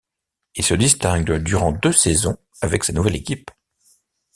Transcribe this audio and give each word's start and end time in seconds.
Il 0.55 0.63
se 0.65 0.73
distingue 0.73 1.35
durant 1.43 1.73
deux 1.73 1.91
saisons 1.93 2.35
avec 2.61 2.83
sa 2.83 2.91
nouvelle 2.91 3.15
équipe. 3.17 3.51